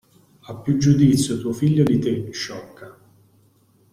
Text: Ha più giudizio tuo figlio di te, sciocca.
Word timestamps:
Ha 0.39 0.55
più 0.55 0.79
giudizio 0.79 1.37
tuo 1.39 1.53
figlio 1.53 1.83
di 1.83 1.99
te, 1.99 2.31
sciocca. 2.31 2.97